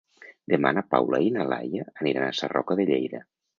Demà 0.53 0.71
na 0.77 0.83
Paula 0.93 1.19
i 1.27 1.35
na 1.37 1.45
Laia 1.53 1.87
aniran 2.01 2.27
a 2.31 2.35
Sarroca 2.41 2.81
de 2.83 2.91
Lleida. 2.95 3.25